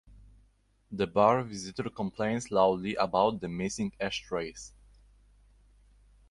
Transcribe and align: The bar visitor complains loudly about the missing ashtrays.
The 0.91 1.05
bar 1.05 1.43
visitor 1.43 1.87
complains 1.91 2.49
loudly 2.49 2.95
about 2.95 3.39
the 3.39 3.47
missing 3.47 3.91
ashtrays. 3.99 4.73